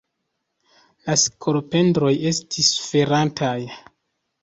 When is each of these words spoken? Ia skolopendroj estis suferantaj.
Ia 1.09 1.17
skolopendroj 1.25 2.15
estis 2.33 2.73
suferantaj. 2.81 3.57